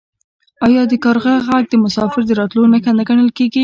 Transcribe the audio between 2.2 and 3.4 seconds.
د راتلو نښه نه ګڼل